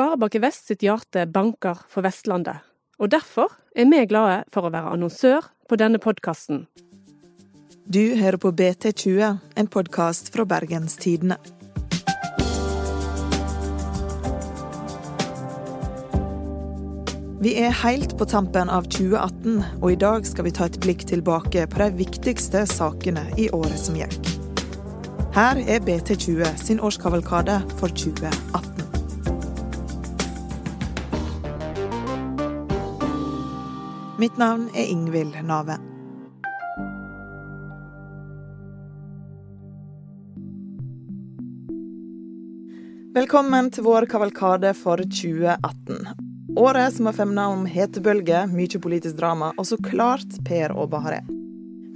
[0.00, 2.62] Sparebanken Vest sitt hjerte banker for Vestlandet,
[2.96, 6.62] og derfor er vi glade for å være annonsør på denne podkasten.
[7.84, 11.36] Du hører på BT20, en podkast fra Bergens Tidende.
[17.44, 21.04] Vi er helt på tampen av 2018, og i dag skal vi ta et blikk
[21.12, 24.16] tilbake på de viktigste sakene i året som gikk.
[25.36, 28.79] Her er BT20 sin årskavalkade for 2018.
[34.20, 35.78] Mitt navn er Ingvild Nave.
[43.14, 46.04] Velkommen til vår kavalkade for 2018.
[46.60, 51.24] Året som har femna om hetebølger, mye politisk drama og så klart Per og Bahareh.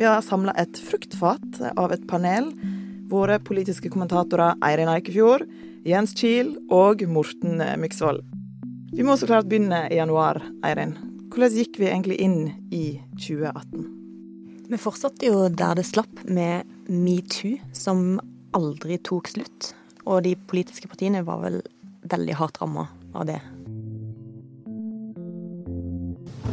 [0.01, 2.55] Vi har samla et fruktfat av et panel.
[3.13, 5.45] Våre politiske kommentatorer Eirin Eikefjord,
[5.85, 8.25] Jens Kiel og Morten Myksvold.
[8.97, 10.97] Vi må så klart begynne i januar, Eirin.
[11.35, 13.87] Hvordan gikk vi egentlig inn i 2018?
[14.71, 18.21] Vi fortsatte jo der det slapp, med metoo, som
[18.55, 19.73] aldri tok slutt.
[20.07, 21.57] Og de politiske partiene var vel
[22.07, 22.85] veldig hardt ramma
[23.19, 23.41] av det.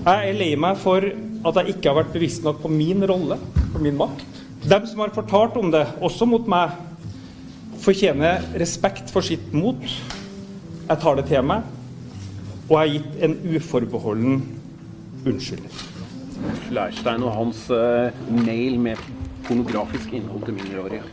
[0.02, 3.38] Jeg er lei meg for at jeg ikke har vært bevisst nok på min rolle,
[3.76, 4.40] på min makt.
[4.66, 6.74] Dem som har fortalt om det, også mot meg,
[7.86, 9.86] fortjener respekt for sitt mot.
[10.90, 11.70] Jeg tar det til meg,
[12.66, 14.42] og jeg har gitt en uforbeholden
[15.28, 15.74] unnskyldning.
[16.74, 19.02] Leirstein og hans uh, mail med
[19.46, 21.04] pornografisk innhold til mindreårige.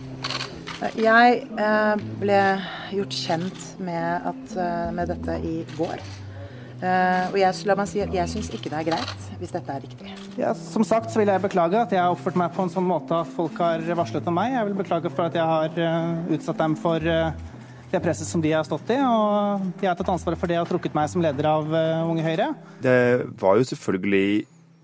[0.95, 2.39] Jeg uh, ble
[2.95, 6.01] gjort kjent med, at, uh, med dette i går.
[6.79, 9.81] Og jeg, la meg si at jeg syns ikke det er greit, hvis dette er
[9.83, 10.13] riktig.
[10.39, 12.87] Ja, som sagt så vil jeg beklage at jeg har oppført meg på en sånn
[12.87, 14.53] måte at folk har varslet om meg.
[14.55, 17.33] Jeg vil beklage for at jeg har utsatt dem for uh,
[17.93, 18.99] det presset som de har stått i.
[19.01, 21.65] Og de har tatt ansvaret for det og trukket meg som leder av
[22.09, 22.49] Unge Høyre.
[22.85, 23.01] Det
[23.41, 24.31] var jo selvfølgelig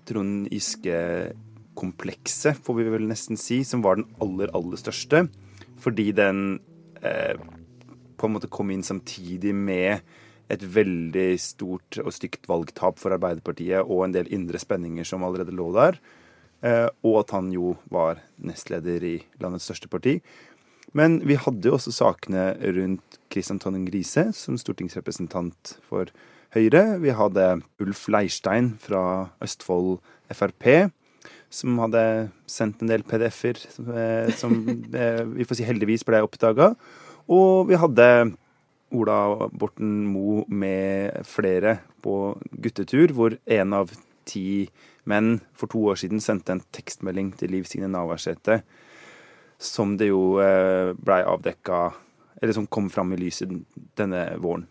[0.05, 5.17] Trond Giske-komplekset, får vi vel nesten si, som var den aller, aller største.
[5.81, 6.37] Fordi den
[7.01, 10.01] på en måte kom inn samtidig med
[10.51, 15.55] et veldig stort og stygt valgtap for Arbeiderpartiet og en del indre spenninger som allerede
[15.55, 15.97] lå der.
[16.65, 20.17] Eh, og at han jo var nestleder i landets største parti.
[20.95, 26.11] Men vi hadde jo også sakene rundt Kristian Tonning Grise som stortingsrepresentant for
[26.55, 27.01] Høyre.
[27.03, 27.47] Vi hadde
[27.83, 29.01] Ulf Leirstein fra
[29.43, 29.97] Østfold
[30.31, 30.87] Frp,
[31.51, 32.03] som hadde
[32.47, 33.59] sendt en del PDF-er
[34.39, 36.71] som, eh, eh, vi får si heldigvis ble oppdaga.
[37.27, 38.07] Og vi hadde
[38.95, 43.91] Ola Borten Moe med flere på guttetur, hvor én av
[44.25, 44.69] ti
[45.09, 48.61] menn for to år siden sendte en tekstmelding til Liv Signe Navarsete,
[49.57, 51.93] som det jo eh, blei avdekka
[52.41, 53.49] Eller som kom fram i lyset
[53.95, 54.65] denne våren.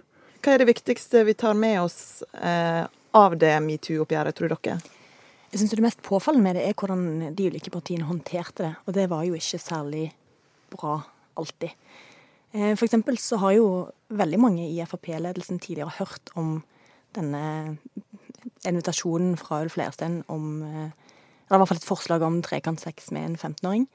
[0.44, 2.84] Hva er det viktigste vi tar med oss eh,
[3.16, 4.74] av det metoo-oppgjøret, tror dere?
[5.48, 8.72] Jeg syns det mest påfallende med det er hvordan de ulike partiene håndterte det.
[8.84, 10.10] Og det var jo ikke særlig
[10.74, 10.98] bra
[11.40, 11.72] alltid.
[12.52, 13.68] Eh, for eksempel så har jo
[14.12, 16.58] veldig mange i Frp-ledelsen tidligere hørt om
[17.16, 17.78] denne
[18.68, 23.36] invitasjonen fra Ulf Leirstein om Eller i hvert fall et forslag om trekantsex med en
[23.36, 23.88] 15-åring.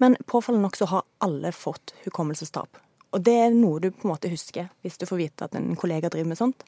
[0.00, 2.78] Men påfallende nok så har alle fått hukommelsestap.
[3.10, 5.74] Og det er noe du på en måte husker hvis du får vite at en
[5.78, 6.64] kollega driver med sånt.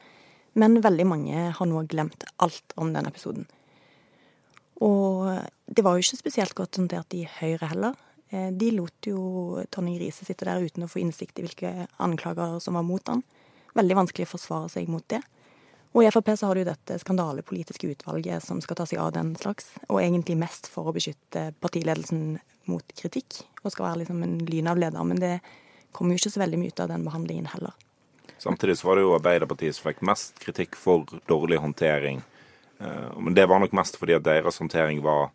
[0.58, 3.46] Men veldig mange har nå glemt alt om den episoden.
[4.84, 5.30] Og
[5.64, 7.96] det var jo ikke spesielt godt håndtert i Høyre heller.
[8.32, 12.58] Eh, de lot jo Tonning Riise sitte der uten å få innsikt i hvilke anklager
[12.60, 13.22] som var mot han.
[13.78, 15.22] Veldig vanskelig å forsvare seg mot det.
[15.92, 19.34] Og i Frp så har du dette skandalepolitiske utvalget som skal ta seg av den
[19.36, 22.38] slags, og egentlig mest for å beskytte partiledelsen
[22.70, 25.04] mot kritikk, og skal være liksom en lynavleder.
[25.04, 25.34] Men det
[25.92, 27.76] kommer jo ikke så veldig mye ut av den behandlingen heller.
[28.40, 32.22] Samtidig så var det jo Arbeiderpartiet som fikk mest kritikk for dårlig håndtering.
[32.80, 35.30] Eh, men det var nok mest fordi at deres håndtering var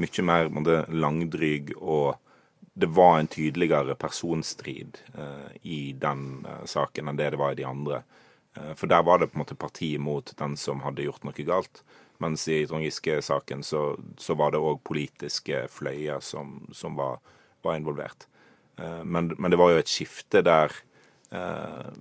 [0.00, 0.50] mye mer
[0.90, 2.18] langdryg og
[2.80, 7.58] det var en tydeligere personstrid eh, i den eh, saken enn det det var i
[7.58, 8.02] de andre.
[8.56, 11.46] Eh, for der var det på en måte parti mot den som hadde gjort noe
[11.46, 11.82] galt.
[12.20, 17.20] Mens i Trond Giske-saken så, så, var det òg politiske fløyer som, som var,
[17.64, 18.26] var, involvert.
[18.76, 20.74] Eh, men, men, det var jo et skifte der
[21.32, 21.92] eh,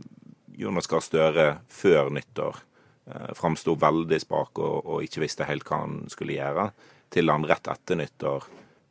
[0.59, 2.59] Jonas Gahr Støre før nyttår
[3.07, 6.71] eh, framsto veldig spak og, og, ikke visste helt hva han skulle gjøre,
[7.09, 8.49] til han rett etter nyttår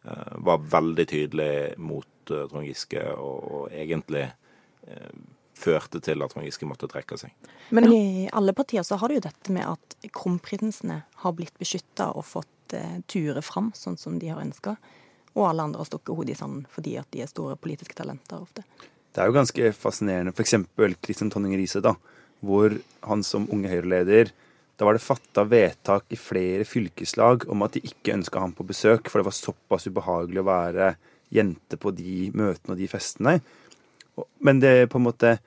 [0.09, 4.29] Eh, var veldig tydelig mot eh, Trond Giske og, og egentlig
[4.87, 5.11] eh,
[5.59, 7.33] førte til at Trond Giske måtte trekke seg.
[7.75, 12.13] Men i alle partier så har det jo dette med at kronprinsene har blitt beskytta
[12.15, 14.77] og fått eh, ture fram sånn som de har ønska,
[15.35, 18.41] og alle andre har stukket hodet i sanden fordi at de er store politiske talenter
[18.43, 18.65] ofte.
[19.15, 20.35] Det er jo ganske fascinerende.
[20.37, 20.55] F.eks.
[21.03, 21.95] Kristian Tonning Riise, da,
[22.45, 22.77] hvor
[23.09, 24.35] han som Unge Høyre-leder
[24.79, 28.63] Da var det fatta vedtak i flere fylkeslag om at de ikke ønska ham på
[28.63, 30.93] besøk, for det var såpass ubehagelig å være
[31.35, 33.33] jente på de møtene og de festene.
[34.45, 35.39] Men det er på en måte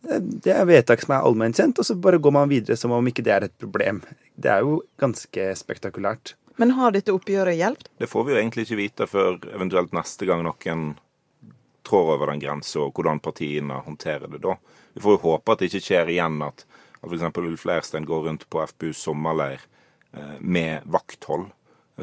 [0.00, 3.08] det er vedtak som er allment kjent, og så bare går man videre som om
[3.10, 4.00] ikke det er et problem.
[4.32, 6.34] Det er jo ganske spektakulært.
[6.60, 7.90] Men har dette oppgjøret hjulpet?
[8.00, 10.94] Det får vi jo egentlig ikke vite før eventuelt neste gang noen
[11.88, 14.56] trår over den grensa, og hvordan partiene håndterer det da.
[14.94, 16.64] Vi får jo håpe at det ikke skjer igjen at,
[17.00, 17.28] at f.eks.
[17.40, 19.64] Ulf Leirstein går rundt på FPUs sommerleir
[20.12, 21.50] eh, med vakthold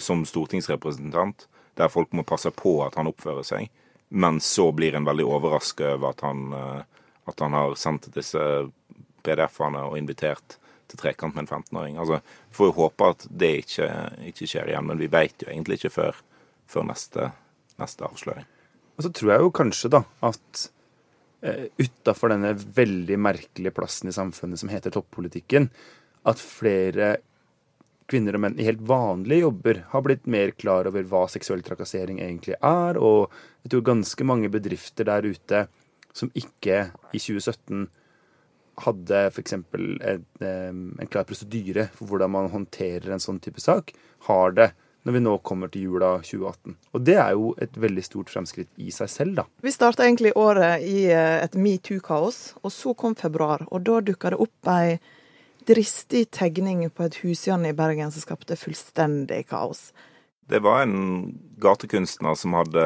[0.02, 1.48] som stortingsrepresentant,
[1.78, 3.70] der folk må passe på at han oppfører seg,
[4.10, 6.82] men så blir en veldig overraska over at han, eh,
[7.26, 8.40] at han har sendt disse
[9.26, 10.58] PDF-ene og invitert
[10.88, 11.98] til trekant med en 15-åring.
[12.00, 13.90] Altså, Vi får jo håpe at det ikke,
[14.32, 16.22] ikke, skjer igjen, men vi vet jo egentlig ikke før,
[16.68, 17.32] før neste,
[17.82, 18.48] neste avsløring.
[18.98, 20.64] Og så tror jeg jo kanskje da at
[21.44, 25.70] eh, utafor denne veldig merkelige plassen i samfunnet som heter toppolitikken,
[26.28, 27.18] at flere
[28.08, 32.22] kvinner og menn i helt vanlige jobber har blitt mer klar over hva seksuell trakassering
[32.24, 33.00] egentlig er.
[33.00, 33.28] Og
[33.66, 35.68] jeg tror ganske mange bedrifter der ute
[36.18, 37.88] som ikke i 2017
[38.86, 39.56] hadde f.eks.
[39.58, 43.94] En, en klar prosedyre for hvordan man håndterer en sånn type sak,
[44.30, 44.72] har det
[45.08, 46.74] når vi nå kommer til jula 2018.
[46.98, 49.46] Og det er jo et veldig stort fremskritt i seg selv, da.
[49.64, 53.64] Vi starta egentlig året i eh, et metoo-kaos, og så kom februar.
[53.72, 54.98] Og da dukka det opp ei
[55.68, 59.92] dristig tegning på et hushjørne i Bergen som skapte fullstendig kaos.
[60.48, 62.84] Det var en gatekunstner som hadde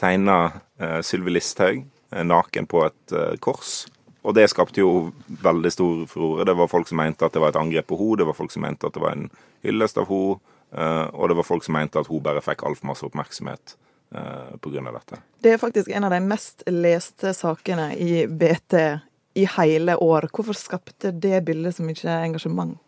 [0.00, 0.38] tegna
[0.80, 3.84] eh, Sylvi Listhaug eh, naken på et eh, kors.
[4.24, 5.12] Og det skapte jo
[5.44, 6.46] veldig stor furore.
[6.48, 8.54] Det var folk som mente at det var et angrep på henne, det var folk
[8.54, 9.30] som mente at det var en
[9.66, 10.40] hyllest av henne.
[10.74, 13.76] Eh, og det var folk som mente at hun bare fikk altfor masse oppmerksomhet
[14.16, 14.80] uh, pga.
[14.90, 15.20] dette.
[15.38, 18.74] Det er faktisk en av de mest leste sakene i BT
[19.34, 20.28] i hele år.
[20.32, 22.78] Hvorfor skapte det bildet så mye engasjement?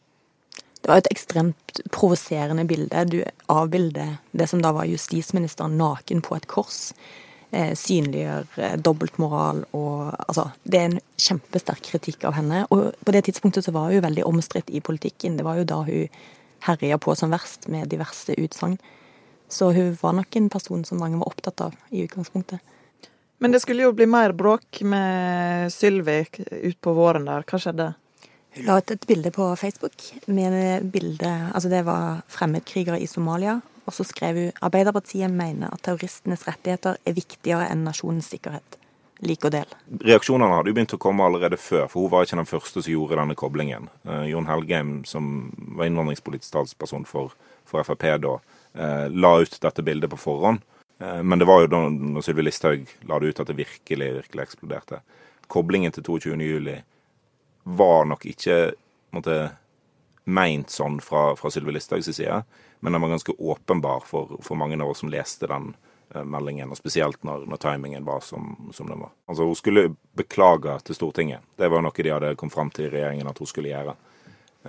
[0.81, 3.05] Det var et ekstremt provoserende bilde.
[3.11, 3.19] Du
[3.51, 6.93] avbilder det som da var justisministeren naken på et kors.
[7.51, 12.65] Eh, synliggjør eh, dobbeltmoral og Altså, det er en kjempesterk kritikk av henne.
[12.71, 15.39] Og på det tidspunktet så var hun veldig omstridt i politikken.
[15.39, 16.09] Det var jo da hun
[16.67, 18.79] herja på som verst med diverse utsagn.
[19.49, 22.63] Så hun var nok en person som mange var opptatt av i utgangspunktet.
[23.39, 26.23] Men det skulle jo bli mer bråk med Sylvi
[26.71, 27.45] utpå våren der.
[27.45, 27.91] Hva skjedde?
[28.57, 33.59] Hun la ut et bilde på Facebook med bilde Altså det var fremmedkrigere i Somalia.
[33.87, 38.81] Og så skrev hun Arbeiderpartiet mener at terroristenes rettigheter er viktigere enn nasjonens sikkerhet
[39.25, 39.71] lik og del.
[40.05, 42.93] Reaksjonene hadde jo begynt å komme allerede før, for hun var ikke den første som
[42.93, 43.89] gjorde denne koblingen.
[44.05, 47.33] Eh, Jon Helgheim, som var innvandringspolitisk talsperson for,
[47.65, 48.35] for Frp da,
[48.75, 50.61] eh, la ut dette bildet på forhånd.
[51.03, 54.11] Uh, men det var jo da når Sylvi Listhaug la det ut at det virkelig,
[54.21, 55.01] virkelig eksploderte.
[55.53, 56.77] Koblingen til 22.07
[57.77, 58.61] var nok ikke
[59.15, 59.41] måtte,
[60.27, 62.41] meint sånn fra, fra Sylvi Listhaugs side,
[62.83, 65.75] men den var ganske åpenbar for, for mange av oss som leste den
[66.15, 69.11] Eh, meldingen, og spesielt når, når timingen var som, som, den var.
[69.27, 71.43] Altså Hun skulle beklage til Stortinget.
[71.59, 73.97] Det var noe de hadde kommet fram til i regjeringen at hun skulle gjøre.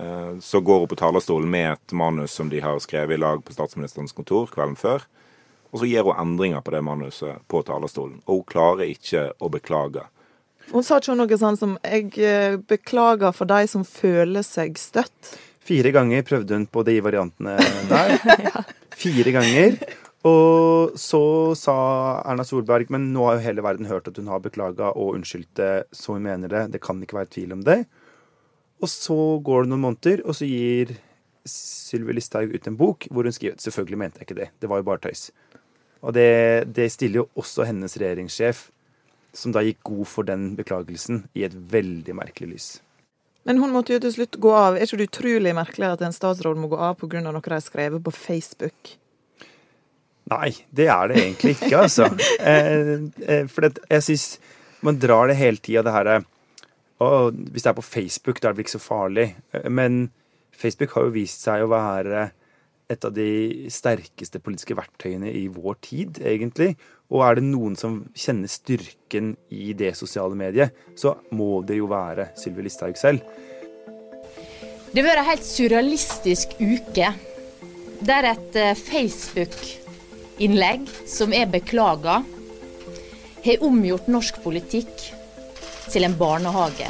[0.02, 3.44] Eh, så går hun på talerstolen med et manus som de har skrevet i lag
[3.44, 5.06] på statsministerens kontor kvelden før.
[5.72, 8.22] Og så gir hun endringer på det manuset på talerstolen.
[8.26, 10.06] Og hun klarer ikke å beklage.
[10.72, 15.36] Hun sa ikke noe sånn som 'jeg eh, beklager for de som føler seg støtt'.
[15.60, 17.56] Fire ganger prøvde hun på de variantene
[17.92, 18.64] der.
[18.96, 19.78] Fire ganger.
[20.28, 21.74] Og så sa
[22.26, 25.54] Erna Solberg men nå har jo hele verden hørt at hun har beklaga og unnskyldt
[25.60, 26.72] det, så hun mener det.
[26.72, 27.84] Det kan ikke være tvil om det.
[28.82, 30.96] Og så går det noen måneder, og så gir
[31.48, 34.48] Sylvi Listhaug ut en bok hvor hun skriver selvfølgelig mente jeg ikke det.
[34.60, 35.30] Det var jo bare tøys.
[36.04, 38.68] Og det, det stiller jo også hennes regjeringssjef,
[39.34, 42.68] som da gikk god for den beklagelsen, i et veldig merkelig lys.
[43.48, 44.76] Men hun måtte jo til slutt gå av.
[44.76, 47.22] Er ikke det utrolig merkelig at en statsråd må gå av pga.
[47.24, 48.96] noe de har skrevet på Facebook?
[50.28, 52.10] Nei, det er det egentlig ikke, altså.
[52.48, 52.90] Eh,
[53.24, 54.26] eh, for det, jeg syns
[54.84, 56.20] man drar det hele tida, det herre
[56.98, 59.26] Hvis det er på Facebook, da er det vel ikke så farlig.
[59.54, 60.10] Eh, men
[60.52, 62.28] Facebook har jo vist seg å være
[62.88, 66.72] et av de sterkeste politiske verktøyene i vår tid, egentlig.
[67.12, 71.88] Og er det noen som kjenner styrken i det sosiale mediet, så må det jo
[71.90, 73.24] være Sylvi Listhaug selv.
[74.88, 77.12] Det har vært en helt surrealistisk uke
[78.08, 79.56] der et Facebook
[80.40, 82.22] innlegg som er beklaga,
[83.44, 85.10] har omgjort norsk politikk
[85.88, 86.88] til en barnehage.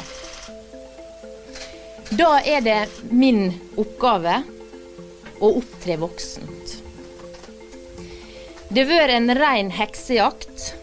[2.09, 2.79] Da er det
[3.11, 4.39] min oppgave
[5.39, 6.75] å opptre voksent.
[8.69, 10.75] Det har vært en ren heksejakt.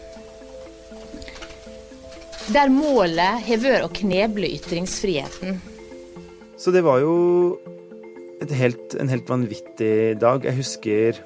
[2.47, 5.57] der målet har vært å kneble ytringsfriheten.
[6.57, 7.57] Så det var jo
[8.55, 10.45] helt, en helt vanvittig dag.
[10.47, 11.19] Jeg husker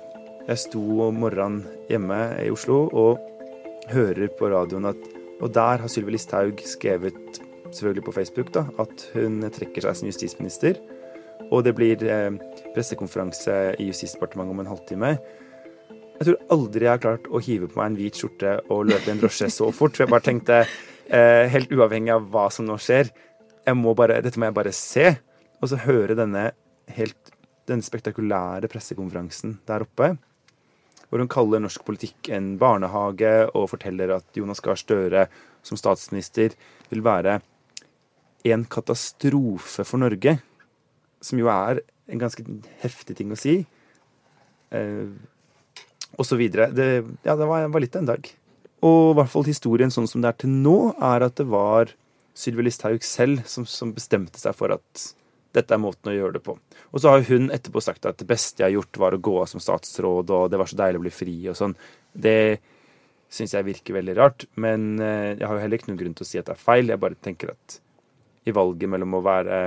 [0.47, 1.61] jeg sto om morgenen
[1.91, 3.21] hjemme i Oslo og
[3.93, 5.09] hører på radioen at
[5.41, 7.39] Og der har Sylvi Listhaug skrevet,
[7.73, 10.77] selvfølgelig på Facebook, da, at hun trekker seg som justisminister.
[11.49, 12.37] Og det blir eh,
[12.75, 15.11] pressekonferanse i Justisdepartementet om en halvtime.
[16.19, 19.09] Jeg tror aldri jeg har klart å hive på meg en hvit skjorte og løpe
[19.09, 19.95] i en drosje så fort.
[19.95, 20.63] For jeg bare tenkte,
[21.09, 23.11] eh, helt uavhengig av hva som nå skjer,
[23.77, 25.17] må bare, dette må jeg bare se.
[25.61, 26.51] Og så høre denne
[26.91, 27.31] helt
[27.69, 30.15] denne spektakulære pressekonferansen der oppe
[31.11, 35.25] hvor hun kaller norsk politikk en barnehage og forteller at Jonas Gahr Støre
[35.59, 36.55] som statsminister
[36.87, 37.41] vil være
[38.47, 40.37] en katastrofe for Norge.
[41.19, 42.43] Som jo er en ganske
[42.81, 43.59] heftig ting å si.
[44.71, 45.07] Eh,
[46.17, 46.69] og så videre.
[46.75, 46.89] Det,
[47.25, 48.29] ja, det var, var litt av en dag.
[48.81, 51.93] Og i hvert fall historien sånn som det er til nå, er at det var
[52.37, 55.07] Sylvi Listhaug selv som, som bestemte seg for at
[55.55, 56.55] dette er måten å gjøre det på.
[56.91, 59.33] Og så har hun etterpå sagt at det beste jeg har gjort, var å gå
[59.41, 61.75] av som statsråd, og det var så deilig å bli fri og sånn.
[62.11, 62.61] Det
[63.31, 64.47] syns jeg virker veldig rart.
[64.59, 66.63] Men eh, jeg har jo heller ikke noen grunn til å si at det er
[66.63, 66.91] feil.
[66.91, 67.77] Jeg bare tenker at
[68.47, 69.59] i valget mellom å være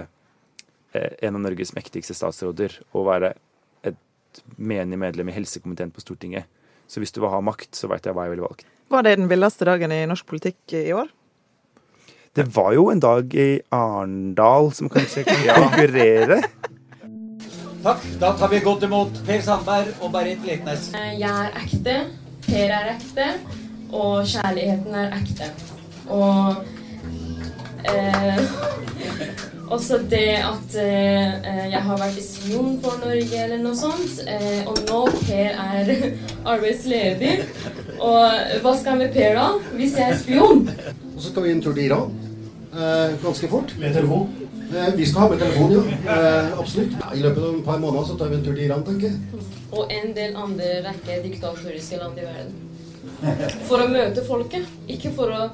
[0.95, 3.33] en av Norges mektigste statsråder og være
[3.87, 6.47] et menig medlem i helsekomiteen på Stortinget,
[6.87, 8.67] så hvis du vil ha makt, så veit jeg hva jeg ville valgt.
[8.93, 11.09] Var det den villeste dagen i norsk politikk i år?
[12.35, 16.43] Det var jo en dag i Arendal som kanskje kan konkurrere.
[17.85, 18.05] Takk.
[18.21, 20.89] Da tar vi godt imot Per Sandberg og Berit Leknes.
[20.95, 21.97] Jeg er ekte,
[22.47, 23.27] Per er ekte,
[23.93, 25.51] og kjærligheten er ekte.
[26.13, 26.65] Og
[27.89, 28.41] eh,
[29.73, 34.21] også det at eh, jeg har vært i spion for Norge eller noe sånt.
[34.29, 35.93] Eh, og nå Per er
[36.55, 37.33] arbeidsledig.
[37.99, 40.69] Og hva skal jeg med Per da, hvis jeg er spion?
[41.15, 42.15] Og så skal vi en tur til Iran
[42.75, 43.75] eh, ganske fort.
[43.79, 44.29] Med telefon?
[44.75, 46.15] Eh, vi skal ha med telefon, ja.
[46.15, 46.97] Eh, absolutt.
[47.15, 49.43] I løpet av et par måneder så tar vi en tur til Iran, tenker jeg.
[49.75, 52.57] Og en del andre rekke diktatoriske land i verden.
[53.69, 55.45] For å møte folket, ikke for å,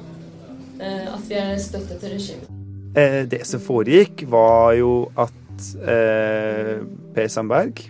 [0.81, 2.60] eh, at vi er støtte til regimet.
[2.95, 6.81] Eh, det som foregikk, var jo at eh,
[7.15, 7.85] Per Sandberg,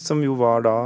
[0.00, 0.76] som jo var da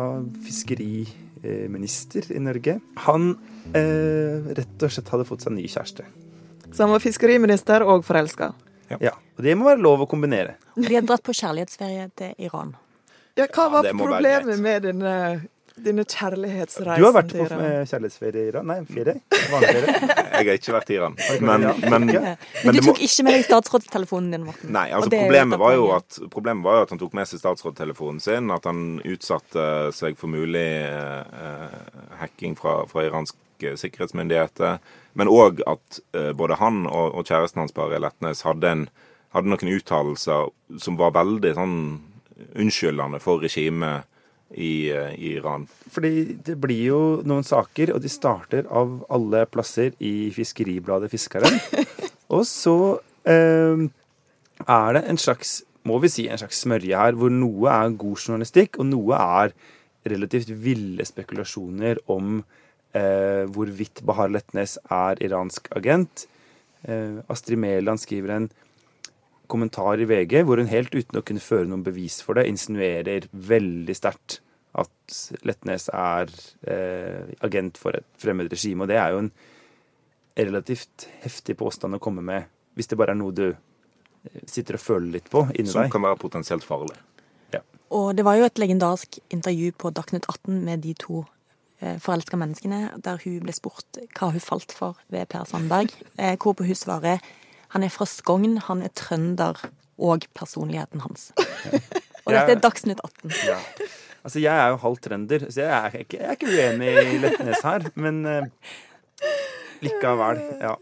[0.42, 3.28] fiskeriminister i Norge, han
[3.70, 6.08] eh, rett og slett hadde fått seg ny kjæreste.
[6.72, 8.50] Så han var fiskeriminister og forelska.
[8.90, 8.98] Ja.
[9.00, 9.14] ja.
[9.38, 10.56] Og det må være lov å kombinere.
[10.74, 12.74] De har dratt på kjærlighetsferie til Iran.
[13.36, 15.14] Ja, hva var problemet med denne,
[15.84, 18.70] denne kjærlighetsreisen Du har vært på kjærlighetsferie i Iran?
[18.70, 19.18] Nei, ferie?
[19.52, 19.94] Vanligere.
[20.36, 21.16] Jeg har ikke vært i Iran.
[21.44, 22.28] Men, men, men,
[22.64, 24.72] men du tok ikke med deg statsrådstelefonen din, Morten?
[24.72, 28.22] Nei, altså problemet var, jo at, problemet var jo at han tok med seg statsrådtelefonen
[28.24, 28.52] sin.
[28.54, 29.66] At han utsatte
[29.96, 31.76] seg for mulig eh,
[32.22, 34.80] hacking fra, fra iranske sikkerhetsmyndigheter.
[35.16, 38.84] Men òg at uh, både han og, og, kjæresten hans, Bare Letnes, hadde, en,
[39.36, 40.52] hadde noen uttalelser
[40.82, 41.78] som var veldig sånn
[42.56, 44.04] unnskyldende for regimet
[44.54, 45.66] i, uh, i, Iran.
[45.92, 51.58] Fordi det blir jo noen saker, og de starter av alle plasser i Fiskeribladet Fiskaren.
[52.36, 52.76] og så
[53.26, 53.86] eh,
[54.66, 58.22] er det en slags, må vi si, en slags smørje her, hvor noe er god
[58.22, 59.56] journalistikk, og noe er
[60.06, 62.38] relativt ville spekulasjoner om
[62.94, 66.26] eh, hvorvidt Bahar Letnes er iransk agent.
[66.86, 68.48] Eh, Astrid Mæland skriver en
[69.50, 73.28] kommentar i VG hvor hun helt uten å kunne føre noen bevis for det, insinuerer
[73.32, 74.40] veldig sterkt
[74.76, 76.32] at Letnes er
[76.68, 78.84] eh, agent for et fremmed regime.
[78.84, 79.30] Og det er jo en
[80.36, 84.84] relativt heftig påstand å komme med hvis det bare er noe du eh, sitter og
[84.84, 85.76] føler litt på inni deg.
[85.78, 86.98] Som kan være potensielt farlig.
[87.54, 87.62] Ja.
[87.96, 91.24] Og det var jo et legendarisk intervju på Dagsnytt 18 med de to
[91.78, 95.92] Eh, forelska menneskene, der hun ble spurt hva hun falt for ved Per Sandberg.
[96.16, 97.20] Eh, hvorpå hun svarer
[97.76, 99.58] han er fra Skogn, han er trønder,
[100.00, 101.30] og personligheten hans.
[102.26, 103.34] Og dette er Dagsnytt 18.
[103.46, 103.58] Ja.
[104.26, 107.18] Altså, jeg er jo halvt trønder, så jeg er ikke, jeg er ikke uenig i
[107.22, 108.72] Letnes her, men uh,
[109.84, 110.72] likevel, ja.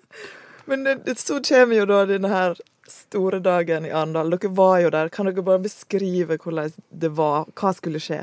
[0.71, 2.57] Men det, så kommer jo da denne her
[2.89, 4.33] store dagen i Arendal.
[4.33, 5.11] Dere var jo der.
[5.13, 7.51] Kan dere bare beskrive hvordan det var?
[7.59, 8.23] Hva skulle skje?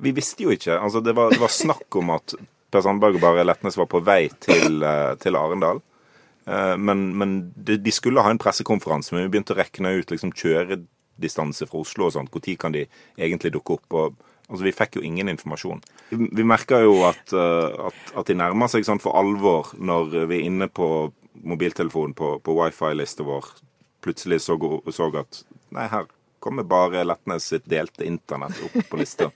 [0.00, 0.78] Vi visste jo ikke.
[0.78, 2.38] Altså, det, var, det var snakk om at
[2.72, 5.82] Per Sandberg og Bare Letnes var på vei til, eh, til Arendal.
[6.46, 10.32] Eh, men, men de, skulle ha en pressekonferanse, men vi begynte å rekne ut liksom,
[10.36, 12.32] kjøredistanse fra Oslo og sånt.
[12.34, 12.86] Når kan de
[13.18, 13.86] egentlig dukke opp?
[13.98, 15.82] Og, altså, vi fikk jo ingen informasjon.
[16.14, 20.40] Vi, merker jo at, eh, at, at, de nærmer seg sånn for alvor når vi
[20.40, 21.10] er inne på
[21.46, 23.50] mobiltelefonen på, på wifi-lista vår.
[24.06, 24.56] Plutselig så,
[24.94, 25.42] så at
[25.74, 26.06] nei, her
[26.46, 29.32] kommer bare Letnes sitt delte internett opp på lista.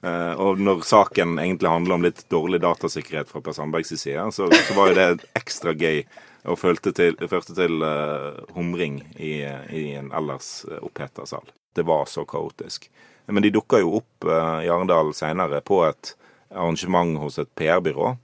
[0.00, 4.48] Uh, og når saken egentlig handler om litt dårlig datasikkerhet fra Per Sandbergs side, så,
[4.48, 6.00] så, var jo det ekstra gøy
[6.48, 11.44] Og førte til, førte til uh, humring i, i, en ellers oppheta sal.
[11.76, 12.88] Det var så kaotisk.
[13.28, 16.14] Men de dukka jo opp uh, i Arendal seinere på et
[16.48, 18.14] arrangement hos et PR-byrå,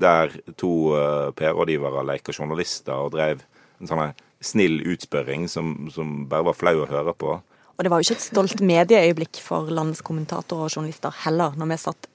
[0.00, 0.92] der to
[1.36, 3.40] PR-rådgivere leika journalister og drev
[3.80, 7.38] en sånn snill utspørring som, som bare var flau å høre på.
[7.80, 11.70] Og det var jo ikke et stolt medieøyeblikk for landets kommentatorer og journalister heller, når
[11.70, 12.08] vi satt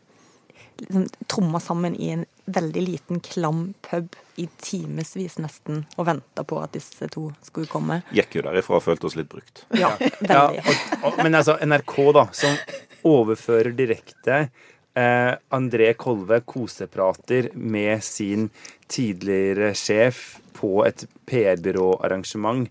[0.83, 6.59] liksom, tromma sammen i en veldig liten, klam pub i timevis nesten og venta på
[6.61, 8.01] at disse to skulle komme.
[8.15, 9.65] Gikk jo derifra og følte oss litt brukt.
[9.73, 10.29] Ja, veldig.
[10.29, 12.57] Ja, og, og, men altså, NRK, da, som
[13.05, 14.47] overfører direkte
[14.95, 18.49] eh, André Kolve koseprater med sin
[18.87, 22.69] tidligere sjef på et PR-byråarrangement.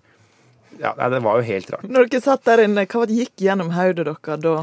[0.80, 1.86] Ja, Det var jo helt rart.
[1.86, 4.56] Når dere satt der inne, hva gikk gjennom hodet deres da?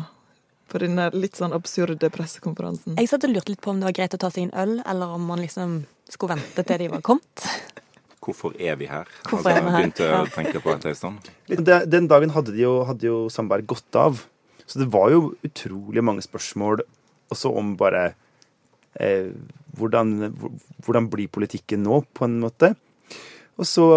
[0.72, 2.96] På denne litt sånn absurde pressekonferansen?
[2.96, 4.78] Jeg satt og lurte litt på om det var greit å ta seg en øl,
[4.88, 7.48] eller om man liksom skulle vente til de var kommet.
[8.22, 9.10] Hvorfor er vi her?
[9.28, 9.82] Hvorfor er vi her?
[9.82, 11.32] Begynte å tenke på etter en stund.
[11.92, 14.22] Den dagen hadde, de jo, hadde jo Sandberg gått av.
[14.70, 16.86] Så det var jo utrolig mange spørsmål
[17.34, 18.12] også om bare
[19.02, 19.32] eh,
[19.76, 20.32] hvordan,
[20.86, 22.76] hvordan blir politikken nå, på en måte.
[23.60, 23.88] Og så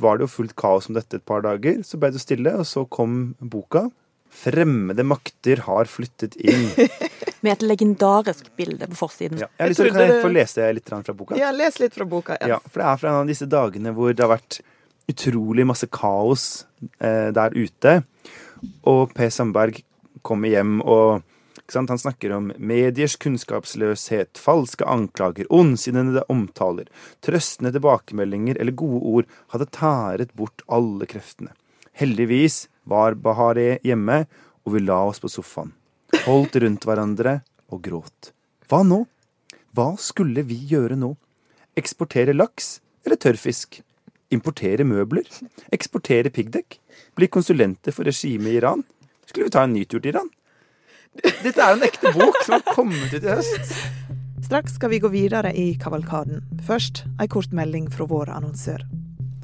[0.00, 1.84] var det jo fullt kaos om dette et par dager.
[1.86, 3.86] Så ble det stille, og så kom boka.
[4.30, 6.70] 'Fremmede makter har flyttet inn'.
[7.44, 9.38] Med et legendarisk bilde på forsiden.
[9.40, 11.38] Ja, jeg jeg kan jeg få lese litt fra boka?
[11.40, 12.36] Ja, les litt fra boka.
[12.40, 12.56] Ja.
[12.56, 12.58] ja.
[12.68, 14.60] For det er fra en av disse dagene hvor det har vært
[15.10, 16.66] utrolig masse kaos
[17.00, 18.02] eh, der ute.
[18.84, 19.80] Og Per Sandberg
[20.22, 21.22] kommer hjem og
[21.70, 26.88] han snakker om mediers kunnskapsløshet, falske anklager, ondsinnede omtaler,
[27.22, 31.54] trøstende tilbakemeldinger eller gode ord hadde tæret bort alle kreftene.
[31.94, 34.24] Heldigvis var Bahari hjemme,
[34.64, 35.72] og vi la oss på sofaen.
[36.26, 38.32] Holdt rundt hverandre og gråt.
[38.70, 39.04] Hva nå?
[39.74, 41.14] Hva skulle vi gjøre nå?
[41.78, 43.80] Eksportere laks eller tørrfisk?
[44.34, 45.26] Importere møbler?
[45.74, 46.78] Eksportere piggdekk?
[47.18, 48.84] Bli konsulenter for regimet i Iran?
[49.26, 50.30] Skulle vi ta en ny tur til Iran?
[51.42, 53.74] Dette er en ekte bok som har kommet ut i høst.
[54.46, 56.42] Straks skal vi gå videre i kavalkaden.
[56.66, 58.82] Først ei kort melding fra vår annonsør.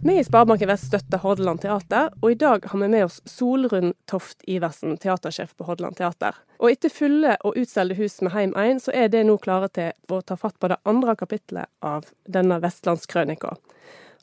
[0.03, 3.95] Vi i Sparebanken Vest støtter Hordaland Teater, og i dag har vi med oss Solrun
[4.11, 6.37] Toft Iversen, teatersjef på Hordaland Teater.
[6.61, 10.13] Og etter fulle og utsolgte hus med Heim 1, så er det nå klare til
[10.13, 13.57] å ta fatt på det andre kapitlet av denne vestlandskrønika.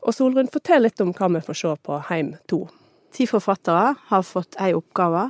[0.03, 2.61] Og Solrun, fortell litt om hva vi får se på Heim 2.
[3.13, 5.29] Ti forfattere har fått ei oppgave.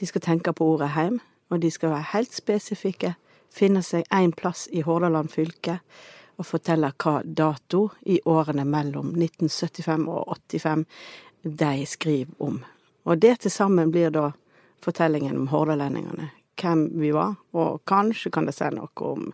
[0.00, 1.20] De skal tenke på ordet heim
[1.54, 3.14] og de skal være helt spesifikke,
[3.52, 5.78] finne seg én plass i Hordaland fylke
[6.38, 10.86] og fortelle hva dato i årene mellom 1975 og 85
[11.44, 12.62] de skriver om.
[13.04, 14.30] Og det til sammen blir da
[14.84, 16.30] fortellingen om hordalendingene.
[16.60, 19.30] Hvem vi var, og kanskje kan det si noe om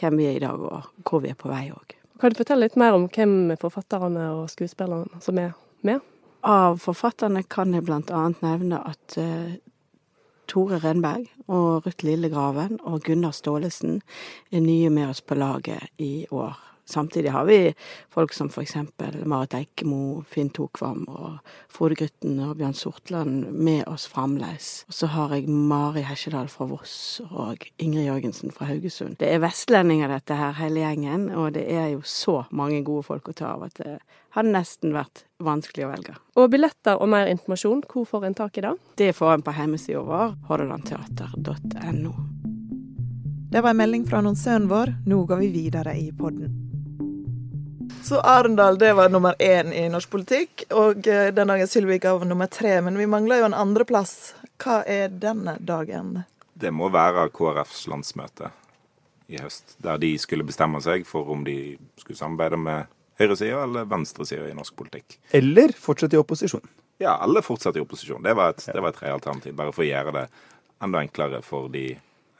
[0.00, 1.96] hvem vi er i dag, og hvor vi er på vei òg.
[2.20, 6.02] Kan du fortelle litt mer om hvem forfatterne og skuespillerne som er med?
[6.46, 9.54] Av forfatterne kan jeg annet nevne at uh,
[10.52, 14.02] Tore Renberg og Ruth Lillegraven og Gunnar Staalesen
[14.52, 16.71] er nye med oss på laget i år.
[16.84, 17.74] Samtidig har vi
[18.10, 21.38] folk som for eksempel Marit Eikemo, Finn Tokvam og
[21.70, 24.70] Frode Grytten og Bjørn Sortland med oss fremdeles.
[24.90, 29.16] Og så har jeg Mari Hesjedal fra Voss og Ingrid Jørgensen fra Haugesund.
[29.22, 33.30] Det er vestlendinger dette her, hele gjengen, og det er jo så mange gode folk
[33.30, 33.96] å ta av at det
[34.32, 36.18] har nesten vært vanskelig å velge.
[36.40, 38.74] Og billetter og mer informasjon, hvor får en tak i det?
[38.98, 42.14] Det får en på hjemmesida vår, hordalandteater.no.
[43.52, 44.94] Det var en melding fra annonsøren vår.
[45.06, 46.71] Nå går vi videre i podden.
[48.12, 52.26] Så Arendal det var nummer én i norsk politikk, og eh, den dagen gikk var
[52.28, 52.74] nummer tre.
[52.84, 54.34] Men vi mangler jo en andreplass.
[54.60, 56.18] Hva er denne dagen?
[56.52, 58.50] Det må være KrFs landsmøte
[59.32, 63.88] i høst, der de skulle bestemme seg for om de skulle samarbeide med høyresida eller
[63.88, 65.16] venstresida i norsk politikk.
[65.32, 66.68] Eller fortsette i opposisjon.
[67.00, 68.20] Ja, eller fortsette i opposisjon.
[68.28, 69.56] Det var et, det var et realternativ.
[69.56, 70.28] bare for å gjøre det
[70.84, 71.94] enda enklere for de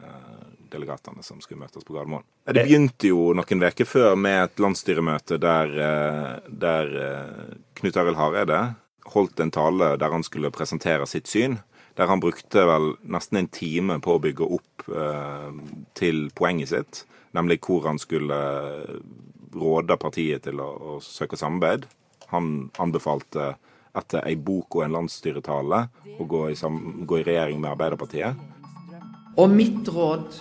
[0.04, 2.24] uh, delegatene som skulle møtes på Gardermoen.
[2.46, 8.20] Det begynte jo noen uker før med et landsstyremøte der, eh, der eh, Knut Arild
[8.20, 8.62] Hareide
[9.12, 11.60] holdt en tale der han skulle presentere sitt syn.
[11.98, 15.50] Der han brukte vel nesten en time på å bygge opp eh,
[15.98, 17.02] til poenget sitt.
[17.36, 18.38] Nemlig hvor han skulle
[19.52, 21.84] råde partiet til å, å søke samarbeid.
[22.32, 23.54] Han anbefalte
[23.96, 25.82] etter ei bok og en landsstyretale
[26.16, 28.40] å gå i, gå i regjering med Arbeiderpartiet.
[29.36, 30.32] Og mitt råd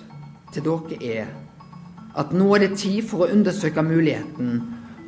[0.54, 1.32] til dere er
[2.20, 4.62] at nå er det tid for å undersøke muligheten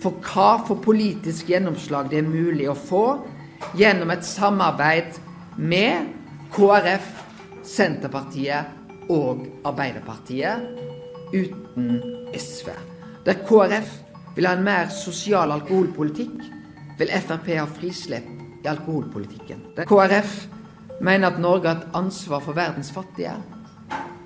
[0.04, 3.06] for hva for politisk gjennomslag det er mulig å få
[3.80, 5.20] gjennom et samarbeid
[5.58, 6.10] med
[6.54, 7.06] KrF,
[7.64, 10.68] Senterpartiet og Arbeiderpartiet
[11.34, 12.02] uten
[12.36, 12.70] SV.
[13.26, 13.94] Der KrF
[14.36, 16.36] vil ha en mer sosial alkoholpolitikk,
[17.00, 18.28] vil Frp ha frislipp
[18.64, 19.64] i alkoholpolitikken.
[19.88, 20.36] KrF
[21.04, 23.34] mener at Norge har et ansvar for verdens fattige.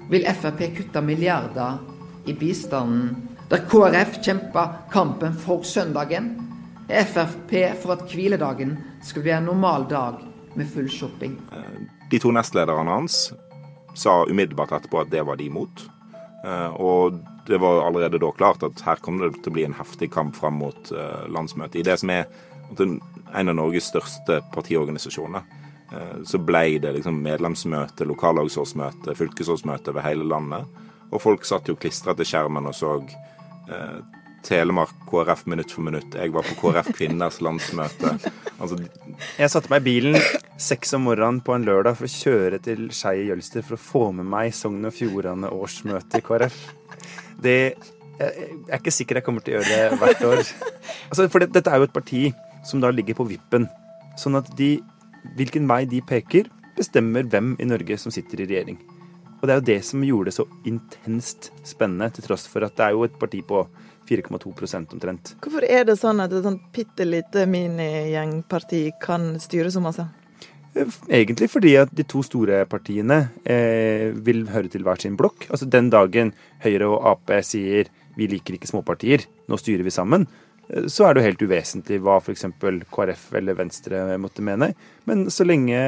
[0.09, 1.77] Vil Frp kutte milliarder
[2.25, 3.15] i bistanden,
[3.49, 6.33] der KrF kjemper kampen for søndagen,
[6.89, 10.21] er Frp for at hviledagen skal bli en normal dag
[10.55, 11.35] med full shopping.
[12.11, 13.33] De to nestlederne hans
[13.97, 15.87] sa umiddelbart etterpå at det var de imot.
[16.45, 19.75] Eh, Og det var allerede da klart at her kommer det til å bli en
[19.77, 21.81] heftig kamp fram mot eh, landsmøtet.
[21.81, 22.27] I det som er
[22.77, 25.66] en av Norges største partiorganisasjoner, eh,
[26.27, 30.67] så ble det liksom medlemsmøte, lokallagsårsmøte, fylkesårsmøte over hele landet.
[31.11, 32.97] Og folk satt jo klistra til skjermen og så
[33.71, 33.99] eh,
[34.47, 36.13] Telemark KrF minutt for minutt.
[36.15, 38.13] Jeg var på KrF kvinners landsmøte.
[38.57, 38.77] Altså,
[39.37, 40.17] Jeg satte meg i bilen
[40.61, 43.81] seks om morgenen på en lørdag for å kjøre til Skei i Jølster for å
[43.81, 46.59] få med meg Sogn og Fjordane årsmøte i KrF.
[47.43, 47.59] Det
[48.17, 50.39] Jeg er ikke sikker jeg kommer til å gjøre det hvert år.
[51.07, 52.21] Altså, for det, dette er jo et parti
[52.65, 53.67] som da ligger på vippen.
[54.17, 54.79] Sånn at de
[55.35, 58.77] Hvilken vei de peker, bestemmer hvem i Norge som sitter i regjering.
[59.37, 62.77] Og det er jo det som gjorde det så intenst spennende, til tross for at
[62.77, 63.65] det er jo et parti på
[64.07, 65.33] 4,2% omtrent.
[65.43, 70.07] Hvorfor er det sånn at et sånt bitte lite minigjengparti kan styre så masse?
[70.77, 75.47] Egentlig fordi at de to store partiene eh, vil høre til hver sin blokk.
[75.49, 80.25] Altså Den dagen Høyre og Ap sier vi liker ikke småpartier, nå styrer vi sammen,
[80.25, 82.45] eh, så er det jo helt uvesentlig hva f.eks.
[82.91, 84.73] KrF eller Venstre måtte mene.
[85.07, 85.79] Men så lenge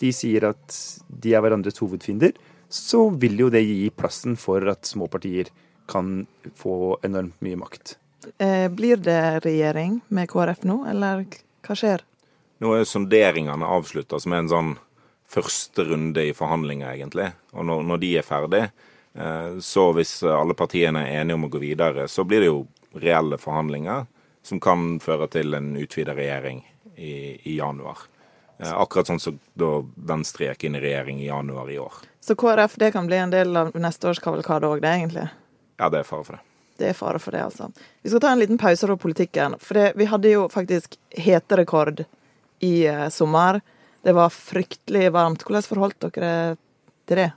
[0.00, 2.32] de sier at de er hverandres hovedfiender,
[2.68, 5.52] så vil jo det gi plassen for at små partier
[5.90, 6.26] kan
[6.58, 7.96] få enormt mye makt.
[8.42, 11.22] Eh, blir det regjering med KrF nå, eller
[11.66, 12.02] hva skjer?
[12.64, 14.74] Nå er sonderingene avslutta, som er en sånn
[15.30, 17.30] første runde i forhandlinger, egentlig.
[17.54, 18.62] Og når, når de er ferdig,
[19.14, 22.64] eh, så hvis alle partiene er enige om å gå videre, så blir det jo
[23.02, 24.06] reelle forhandlinger
[24.46, 26.62] som kan føre til en utvida regjering
[26.94, 28.06] i, i januar.
[28.58, 29.70] Eh, akkurat sånn som da
[30.08, 32.02] Venstre gikk inn i regjering i januar i år.
[32.24, 35.26] Så KrF det kan bli en del av neste års kavalkade òg, det, egentlig?
[35.76, 36.42] Ja, det er fare for det.
[36.76, 37.70] Det er fare for det, altså.
[38.04, 39.56] Vi skal ta en liten pause fra politikken.
[39.60, 42.04] For det, vi hadde jo faktisk heterekord
[42.64, 43.60] i eh, sommer.
[44.04, 45.44] Det var fryktelig varmt.
[45.44, 46.56] Hvordan forholdt dere
[47.08, 47.30] til det?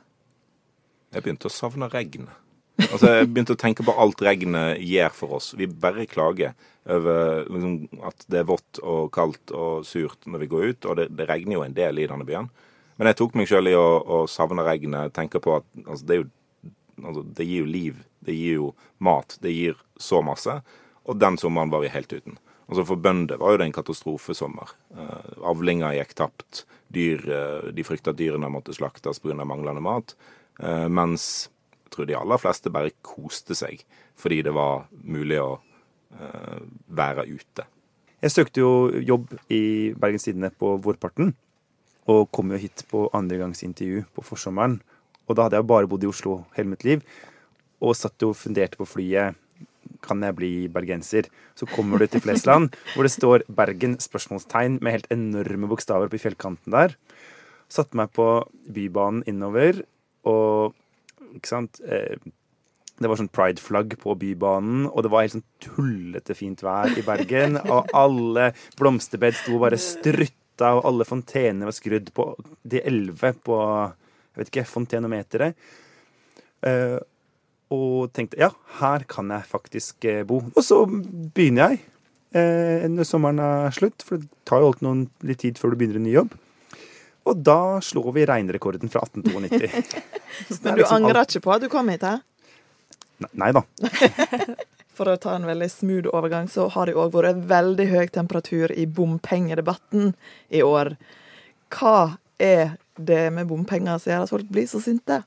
[1.16, 2.39] Jeg begynte å savne regnet.
[2.88, 5.52] Altså, jeg begynte å tenke på alt regnet gjør for oss.
[5.60, 6.56] Vi bare klager
[6.90, 7.76] over liksom,
[8.08, 11.28] at det er vått og kaldt og surt når vi går ut, og det, det
[11.30, 12.50] regner jo en del i denne byen.
[13.00, 16.20] Men jeg tok meg sjøl i å, å savne regnet, tenke på at altså, det,
[16.20, 16.72] jo,
[17.04, 18.02] altså, det gir jo liv.
[18.26, 18.72] Det gir jo
[19.04, 19.38] mat.
[19.44, 20.60] Det gir så masse.
[21.08, 22.36] Og den sommeren var vi helt uten.
[22.70, 24.76] Altså For bønder var jo det en katastrofesommer.
[24.94, 26.66] Uh, avlinger gikk tapt.
[26.94, 29.40] Dyr, uh, de frykta at dyrene måtte slaktes pga.
[29.42, 30.14] manglende mat.
[30.60, 31.50] Uh, mens
[31.92, 33.84] tror de aller fleste bare koste seg
[34.20, 37.64] fordi det var mulig å uh, være ute.
[38.20, 41.32] Jeg søkte jo jobb i Bergens Tidende på vårparten,
[42.12, 44.82] og kom jo hit på andregangsintervju på forsommeren.
[45.30, 47.06] Og da hadde jeg bare bodd i Oslo hele mitt liv,
[47.80, 49.40] og satt jo og funderte på flyet
[50.06, 51.28] kan jeg bli bergenser?
[51.58, 56.22] Så kommer du til Flesland, hvor det står Bergen spørsmålstegn med helt enorme bokstaver på
[56.22, 56.96] fjellkanten der.
[57.70, 58.28] Satte meg på
[58.74, 59.84] Bybanen innover,
[60.28, 60.76] og
[61.38, 62.18] ikke sant eh,
[63.00, 67.06] Det var sånn prideflagg på Bybanen, og det var helt sånn tullete fint vær i
[67.06, 67.60] Bergen.
[67.74, 72.26] Og alle blomsterbed sto bare strutta, og alle fontenene var skrudd på
[72.68, 75.70] de elleve på jeg vet ikke, fontenometeret.
[76.68, 76.98] Eh,
[77.76, 80.42] og tenkte ja, her kan jeg faktisk eh, bo.
[80.56, 81.82] Og så begynner jeg
[82.36, 85.80] eh, når sommeren er slutt, for det tar jo alltid noen litt tid før du
[85.80, 86.38] begynner en ny jobb.
[87.30, 89.70] Og da slår vi regnrekorden fra 1892.
[90.66, 92.06] Men du angrer ikke på at du kom hit?
[92.06, 92.24] Her?
[93.38, 93.64] Nei da.
[95.00, 98.74] For å ta en veldig smooth overgang, så har det òg vært veldig høy temperatur
[98.76, 100.14] i bompengedebatten
[100.52, 100.96] i år.
[101.72, 105.22] Hva er det med bompenger som gjør at folk blir så sinte?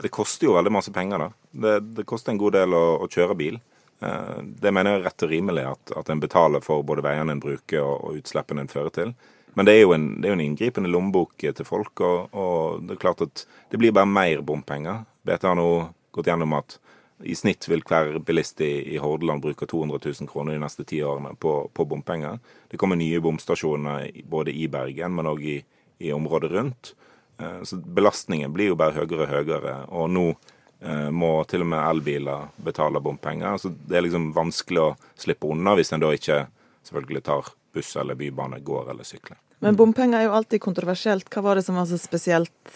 [0.00, 1.30] Det koster jo veldig masse penger, da.
[1.50, 3.56] Det, det koster en god del å, å kjøre bil.
[4.04, 7.36] Eh, Det mener jeg er rett og rimelig at, at en betaler for både veiene
[7.36, 9.14] en bruker og, og utslippene en fører til.
[9.54, 13.02] Men det er jo en, er en inngripende lommebok til folk, og, og det er
[13.02, 15.02] klart at det blir bare mer bompenger.
[15.26, 15.70] BT har nå
[16.14, 16.78] gått gjennom at
[17.24, 21.02] i snitt vil hver bilist i, i Hordaland bruke 200 000 kroner de neste ti
[21.04, 22.38] årene på, på bompenger.
[22.70, 25.58] Det kommer nye bomstasjoner både i Bergen, men òg i,
[26.00, 26.94] i området rundt.
[27.40, 29.76] Eh, Så belastningen blir jo bare høyere og høyere.
[29.92, 33.60] Og nå eh, må til og med elbiler betale bompenger.
[33.60, 36.46] Så det er liksom vanskelig å slippe unna hvis en da ikke
[36.88, 39.38] selvfølgelig tar buss eller bybane, går eller sykler.
[39.60, 41.28] Men bompenger er jo alltid kontroversielt.
[41.28, 42.74] Hva var det som var så spesielt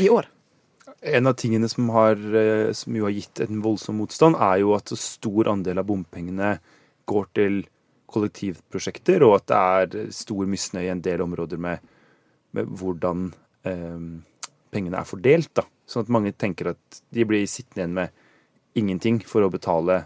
[0.00, 0.28] i år?
[1.06, 4.72] En av tingene som, har, eh, som jo har gitt en voldsom motstand, er jo
[4.76, 6.56] at så stor andel av bompengene
[7.06, 7.58] går til
[8.10, 11.84] kollektivprosjekter, og at det er stor misnøye i en del områder med,
[12.56, 13.28] med hvordan
[13.68, 14.08] eh,
[14.72, 15.52] pengene er fordelt.
[15.58, 15.66] da.
[15.86, 18.22] Sånn at mange tenker at de blir sittende igjen med
[18.76, 20.02] ingenting for å betale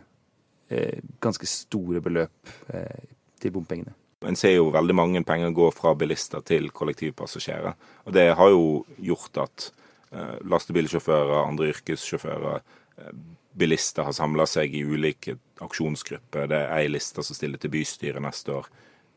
[0.70, 3.08] eh, ganske store beløp eh,
[3.40, 3.94] til bompengene.
[4.28, 7.76] En ser jo veldig mange penger gå fra bilister til kollektivpassasjerer.
[8.04, 8.64] Og det har jo
[9.00, 9.70] gjort at
[10.12, 12.60] eh, lastebilsjåfører, andre yrkessjåfører,
[13.00, 13.14] eh,
[13.60, 16.50] bilister har samla seg i ulike aksjonsgrupper.
[16.52, 18.68] Det er ei liste som stiller til bystyret neste år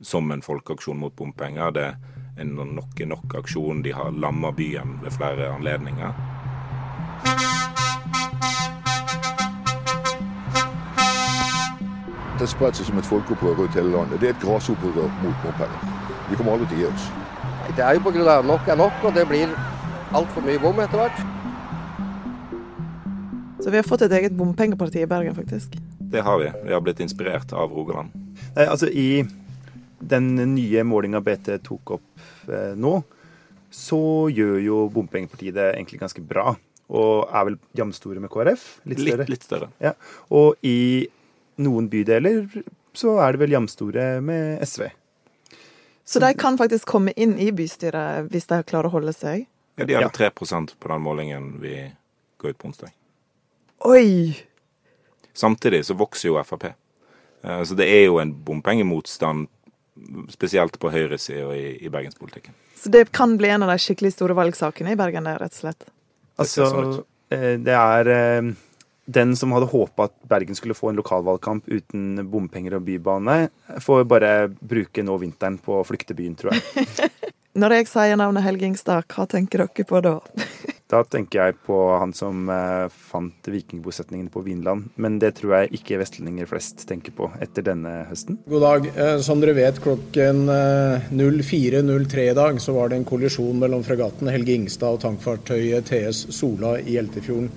[0.03, 1.75] som en folkeaksjon mot bompenger.
[1.75, 1.89] Det
[2.39, 3.83] er nok er nok-aksjon.
[3.83, 6.32] De har lamma byen ved flere anledninger.
[12.33, 14.17] Det har spredt seg som et folkeopprør rundt hele landet.
[14.21, 15.83] Det er et grasopprør mot bompenger.
[16.31, 17.05] Vi kommer aldri til å gi oss.
[17.77, 18.41] Det er jo pga.
[18.41, 19.53] nok er nok, og det blir
[20.17, 21.21] altfor mye bom etter hvert.
[23.61, 25.77] Så vi har fått et eget bompengeparti i Bergen, faktisk.
[25.99, 26.49] Det har vi.
[26.65, 28.09] Vi har blitt inspirert av Rogaland.
[28.57, 29.23] Nei, altså I
[30.01, 32.97] den nye målinga BT tok opp eh, nå,
[33.73, 36.57] så gjør jo Bompengepartiet det egentlig ganske bra.
[36.93, 38.65] Og er vel jamstore med KrF.
[38.89, 39.23] Litt større.
[39.23, 39.69] Litt, litt større.
[39.81, 39.93] Ja.
[40.33, 41.07] Og i
[41.61, 42.47] noen bydeler
[42.93, 44.87] så er det vel jamstore med SV.
[46.05, 49.45] Så de kan faktisk komme inn i bystyret hvis de klarer å holde seg?
[49.79, 51.77] Ja, De hadde 3% på den målingen vi
[52.41, 52.91] ga ut på onsdag.
[53.87, 54.35] Oi!
[55.33, 56.73] Samtidig så vokser jo Frp.
[57.43, 59.47] Eh, Så det er jo en bompengemotstand,
[60.29, 62.53] spesielt på høyresida i, i bergenspolitikken.
[62.77, 65.85] Så det kan bli en av de skikkelig store valgsakene i Bergen, rett og slett?
[66.37, 68.53] Altså, eh, det er eh,
[69.05, 73.37] den som hadde håpa at Bergen skulle få en lokalvalgkamp uten bompenger og bybane,
[73.83, 77.11] får bare bruke nå vinteren på å flykte byen, tror jeg.
[77.53, 80.17] Når jeg sier navnet Helge Ingstad, hva tenker dere på da?
[80.93, 84.91] Da tenker jeg på han som eh, fant vikingbosetningen på Vinland.
[85.01, 88.37] Men det tror jeg ikke vestlendinger flest tenker på etter denne høsten.
[88.45, 88.85] God dag.
[88.93, 93.81] Eh, Som dere vet, klokken eh, 04.03 i dag så var det en kollisjon mellom
[93.87, 97.49] fregatten Helge Ingstad og tankfartøyet TS Sola i Hjeltefjorden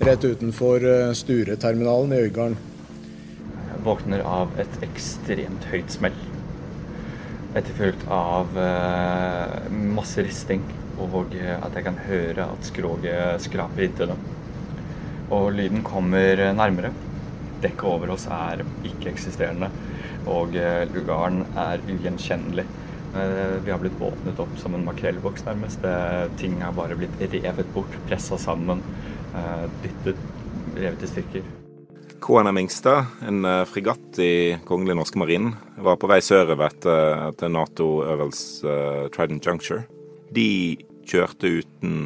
[0.00, 2.56] rett utenfor eh, Stureterminalen i Øygarden.
[3.56, 6.16] Jeg våkner av et ekstremt høyt smell.
[7.56, 10.64] Etterfulgt av eh, masse risting
[11.00, 14.24] og eh, at jeg kan høre at skroget skraper inntil dem.
[15.32, 16.92] Og lyden kommer nærmere.
[17.64, 19.70] Dekket over oss er ikke-eksisterende,
[20.28, 20.52] og
[20.92, 22.66] lugaren er ugjenkjennelig.
[23.16, 25.82] Vi har blitt åpnet opp som en makrellboks, nærmest.
[26.38, 28.84] Ting har bare blitt revet bort, pressa sammen,
[29.82, 30.26] dyttet,
[30.76, 31.54] revet i stykker.
[32.20, 37.52] KNM Ingstad, en eh, fregatt i Kongelig norske marinen, var på vei sørover etter, etter
[37.52, 39.84] Nato-øvelse eh, Trident Juncture.
[40.34, 41.98] De kjørte uten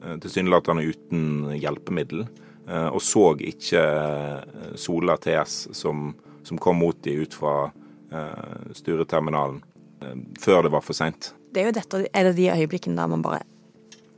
[0.00, 2.24] eh, tilsynelatende uten hjelpemiddel,
[2.66, 6.10] eh, og så ikke eh, Sola TS som,
[6.42, 9.62] som kom mot de ut fra eh, Stureterminalen
[10.02, 11.34] eh, før det var for seint.
[11.52, 13.44] Det er jo dette, er det de øyeblikkene der man bare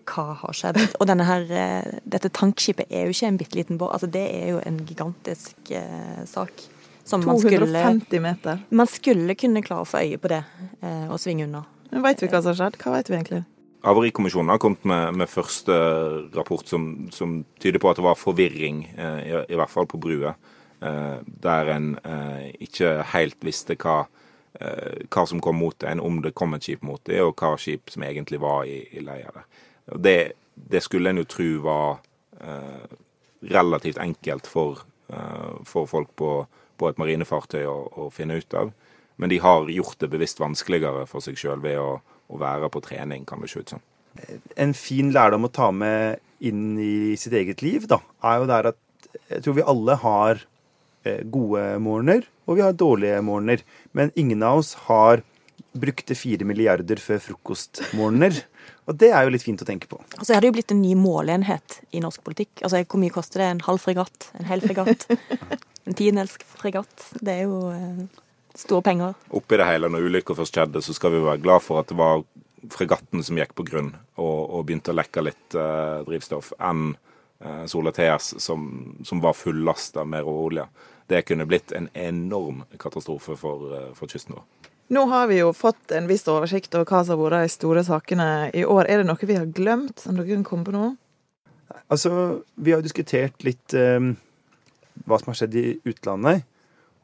[0.09, 0.79] Hva har skjedd?
[1.01, 3.95] Og denne her, eh, dette tankskipet er jo ikke en bitte liten båt.
[3.97, 6.69] Altså, det er jo en gigantisk eh, sak.
[7.05, 8.61] Som man skulle 250 meter.
[8.73, 10.41] Man skulle kunne klare å få øye på det
[10.81, 11.67] eh, og svinge unna.
[11.91, 12.79] Men Veit vi hva som har skjedd?
[12.81, 13.43] Hva vet vi egentlig?
[13.85, 15.75] Havarikommisjonen har kommet med, med første
[16.33, 20.01] rapport som, som tyder på at det var forvirring, eh, i, i hvert fall på
[20.01, 20.33] brua.
[20.85, 24.03] Eh, der en eh, ikke helt visste hva,
[24.61, 27.55] eh, hva som kom mot en, om det kom et skip mot det, og hva
[27.61, 29.47] skip som egentlig var i, i leia der.
[29.87, 31.99] Det, det skulle en jo tro var
[32.41, 32.85] eh,
[33.51, 36.31] relativt enkelt for, eh, for folk på,
[36.81, 38.73] på et marinefartøy å, å finne ut av.
[39.17, 42.83] Men de har gjort det bevisst vanskeligere for seg sjøl ved å, å være på
[42.85, 43.85] trening, kan det se ut som.
[44.61, 48.73] En fin lærdom å ta med inn i sitt eget liv, da, er jo der
[48.73, 48.81] at
[49.31, 50.41] jeg tror vi alle har
[51.07, 53.63] eh, gode morgener, og vi har dårlige morgener.
[53.93, 55.23] Men ingen av oss har
[55.75, 58.43] brukte fire milliarder før frokostmorgener.
[58.85, 59.99] Og det er jo litt fint å tenke på.
[60.19, 62.53] Og så er det jo blitt en ny måleenhet i norsk politikk.
[62.61, 63.49] Altså, Hvor mye koster det?
[63.55, 64.29] En halv fregatt?
[64.37, 65.07] En hel fregatt?
[65.87, 67.09] en tiendels fregatt?
[67.21, 68.05] Det er jo eh,
[68.61, 69.17] store penger.
[69.35, 71.99] Oppi det hele, når ulykka først skjedde, så skal vi være glad for at det
[71.99, 72.27] var
[72.73, 76.93] fregatten som gikk på grunn og, og begynte å lekke litt eh, drivstoff, enn
[77.41, 78.69] eh, Sola TS som,
[79.05, 80.67] som var fullasta med råolje.
[81.09, 84.47] Det kunne blitt en enorm katastrofe for, eh, for kysten vår.
[84.93, 87.85] Nå har vi jo fått en viss oversikt over hva som har vært de store
[87.87, 88.85] sakene i år.
[88.85, 90.91] Er det noe vi har glemt, som dere kan komme på nå?
[91.89, 94.13] Altså, vi har jo diskutert litt eh,
[95.09, 96.45] hva som har skjedd i utlandet,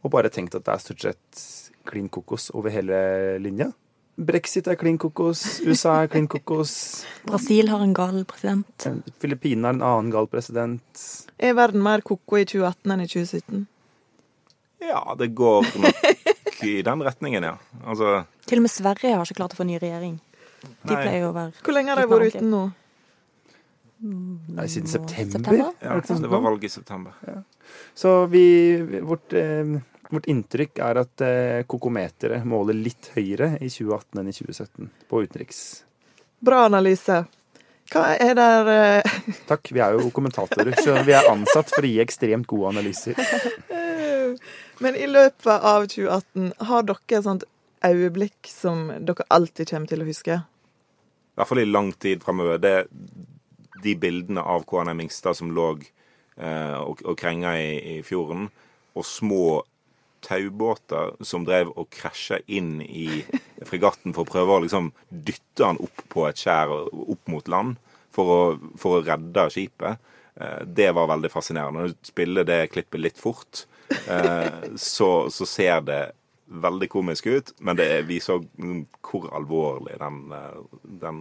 [0.04, 1.44] og bare tenkt at det er stort sett
[1.88, 3.00] klin kokos over hele
[3.40, 3.70] linja.
[4.20, 6.72] Brexit er klin kokos, USA er klin kokos.
[7.28, 8.88] Brasil har en gal president.
[9.22, 11.04] Filippinene har en annen gal president.
[11.40, 13.68] Er verden mer ko-ko i 2018 enn i 2017?
[14.80, 16.04] Ja, det går nok
[16.66, 17.56] i den retningen, ja.
[17.84, 20.18] Altså Til og med Sverige har ikke klart å få ny regjering.
[20.60, 21.00] De Nei.
[21.00, 22.64] pleier jo å være Hvor lenge har de vært uten nå?
[24.00, 25.32] Nei, siden september.
[25.32, 25.72] september?
[25.84, 27.16] Ja, det var valg i september.
[27.94, 29.74] Så vi, vårt, eh,
[30.08, 35.20] vårt inntrykk er at eh, kokometeret måler litt høyere i 2018 enn i 2017 på
[35.26, 35.60] utenriks.
[36.40, 37.20] Bra analyse.
[37.90, 39.18] Hva er der eh,
[39.50, 43.20] Takk, vi er jo kommentatorer, så vi er ansatt for å gi ekstremt gode analyser.
[44.80, 47.46] Men i løpet av 2018, har dere et sånt
[47.84, 50.38] øyeblikk som dere alltid kommer til å huske?
[50.40, 52.60] I hvert fall i lang tid fremover.
[52.60, 52.74] Det,
[53.84, 58.48] de bildene av KNM Mingstad som lå eh, og, og krenga i, i fjorden,
[58.96, 59.44] og små
[60.24, 63.22] taubåter som drev og krasja inn i
[63.68, 67.78] fregatten for å prøve å liksom dytte han opp på et skjær opp mot land
[68.14, 68.40] for å,
[68.80, 70.00] for å redde skipet.
[70.40, 71.80] Eh, Det var veldig fascinerende.
[71.80, 73.66] Når du spiller det klippet litt fort,
[74.08, 76.00] eh, så, så ser det
[76.50, 78.42] veldig komisk ut, men det viser
[79.06, 80.62] hvor alvorlig den, eh,
[81.04, 81.20] den,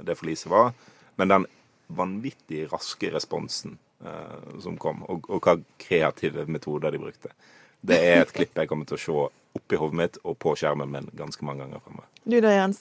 [0.00, 0.72] det forliset var.
[1.20, 1.46] Men den
[1.92, 7.34] vanvittig raske responsen eh, som kom, og, og hva kreative metoder de brukte.
[7.82, 10.88] Det er et klipp jeg kommer til å se oppi hodet mitt og på skjermen
[10.88, 12.08] min ganske mange ganger fremover.
[12.24, 12.80] Du da, Jens?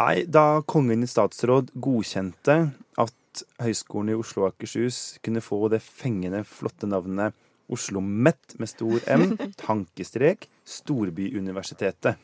[0.00, 2.56] Nei, da Kongen i statsråd godkjente
[2.98, 3.14] at
[3.60, 7.36] Høgskolen i Oslo og Akershus kunne få det fengende, flotte navnet
[7.70, 12.18] Oslo MET med stor M, tankestrek, Storbyuniversitetet.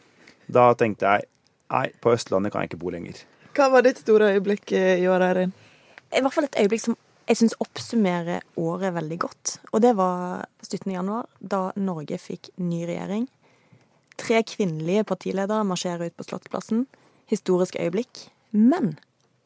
[0.47, 1.27] Da tenkte jeg
[1.73, 3.23] nei, på Østlandet kan jeg ikke bo lenger.
[3.57, 5.55] Hva var ditt store øyeblikk i år, Eirin?
[6.13, 9.57] I hvert fall et øyeblikk som jeg syns oppsummerer året veldig godt.
[9.73, 10.93] Og det var 17.
[10.93, 13.27] januar, da Norge fikk ny regjering.
[14.17, 16.87] Tre kvinnelige partiledere marsjerer ut på Slottsplassen.
[17.27, 18.29] Historisk øyeblikk.
[18.53, 18.95] Men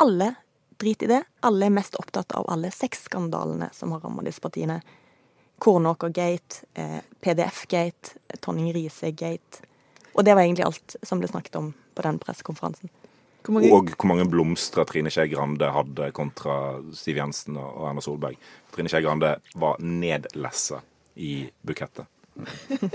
[0.02, 0.34] alle
[0.80, 1.20] drit i det.
[1.46, 4.80] Alle er mest opptatt av alle sexskandalene som har rammet disse partiene.
[5.60, 9.60] Kornåker-gate, eh, PDF-gate, Tonning Riise-gate.
[10.14, 12.88] Og det var egentlig alt som ble snakket om på den pressekonferansen.
[13.44, 18.00] Hvor mange- Og hvor mange blomster Trine Skei Grande hadde kontra Siv Jensen og Erna
[18.00, 18.36] Solberg.
[18.72, 20.80] Trine Skei Grande var nedlessa
[21.16, 22.06] i bukettet.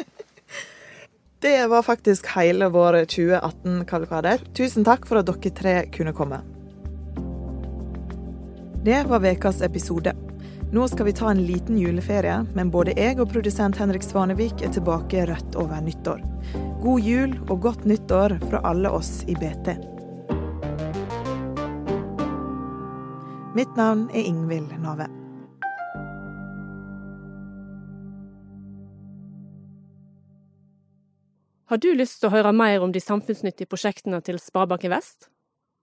[1.39, 4.39] Det var faktisk hele vår 2018-kavalkade.
[4.55, 6.39] Tusen takk for at dere tre kunne komme.
[8.85, 10.13] Det var ukas episode.
[10.71, 14.75] Nå skal vi ta en liten juleferie, men både jeg og produsent Henrik Svanevik er
[14.75, 16.21] tilbake rett over nyttår.
[16.83, 19.73] God jul og godt nyttår fra alle oss i BT.
[23.57, 25.09] Mitt navn er Ingvild Nave.
[31.73, 35.33] Har du lyst til å høre mer om de samfunnsnyttige prosjektene til Sparebanken Vest?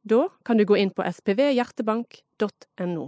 [0.02, 3.04] Da kan du gå inn på spvhjertebank.no.